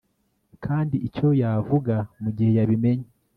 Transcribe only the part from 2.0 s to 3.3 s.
mugihe yabimenye